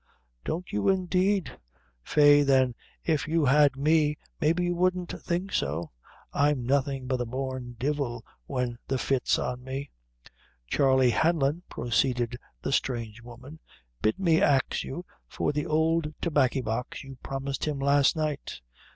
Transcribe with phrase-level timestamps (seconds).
[0.43, 1.59] don't you, indeed?
[2.01, 5.91] Faix, then, if you had me, maybe you wouldn't think so
[6.33, 9.91] I'm nothin' but a born divil when the fit's on me."
[10.65, 13.59] "Charley Hanlon," proceeded the strange woman,
[14.01, 18.59] "bid me ax you for the ould tobaccy box you promised him last night."